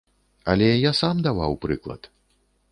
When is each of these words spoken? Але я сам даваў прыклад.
Але 0.53 0.69
я 0.89 0.93
сам 1.01 1.15
даваў 1.29 1.53
прыклад. 1.67 2.01